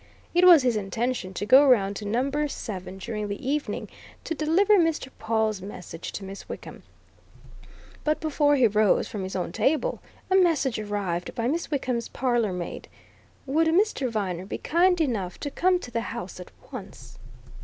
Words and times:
It 0.33 0.45
was 0.47 0.63
his 0.63 0.75
intention 0.77 1.31
to 1.35 1.45
go 1.45 1.63
round 1.67 1.95
to 1.97 2.05
Number 2.05 2.47
Seven 2.47 2.97
during 2.97 3.27
the 3.27 3.47
evening, 3.47 3.87
to 4.23 4.33
deliver 4.33 4.79
Mr. 4.79 5.09
Pawle's 5.19 5.61
message 5.61 6.11
to 6.13 6.23
Miss 6.25 6.49
Wickham, 6.49 6.81
but 8.03 8.19
before 8.19 8.55
he 8.55 8.65
rose 8.65 9.07
from 9.07 9.21
his 9.21 9.35
own 9.35 9.51
table, 9.51 9.99
a 10.31 10.35
message 10.35 10.79
arrived 10.79 11.35
by 11.35 11.47
Miss 11.47 11.69
Wickham's 11.69 12.07
parlour 12.07 12.51
maid 12.51 12.87
would 13.45 13.67
Mr. 13.67 14.09
Viner 14.09 14.47
be 14.47 14.57
kind 14.57 14.99
enough 14.99 15.39
to 15.39 15.51
come 15.51 15.77
to 15.77 15.91
the 15.91 16.01
house 16.01 16.39
at 16.39 16.49
once? 16.71 17.19